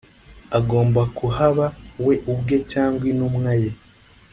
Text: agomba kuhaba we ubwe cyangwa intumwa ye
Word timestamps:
agomba 0.57 1.01
kuhaba 1.17 1.65
we 2.05 2.13
ubwe 2.31 2.55
cyangwa 2.71 3.03
intumwa 3.11 3.51
ye 3.61 3.71